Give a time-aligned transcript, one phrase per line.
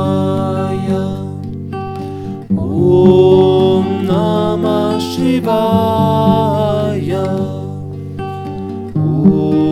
[9.23, 9.70] Oh.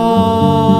[0.00, 0.79] fall.